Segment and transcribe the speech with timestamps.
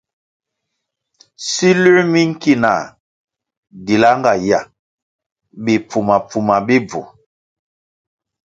[1.47, 2.73] Siluē mi nki na
[3.85, 4.59] dila nga ya,
[5.63, 7.01] bipfuma- pfuma bi bvu.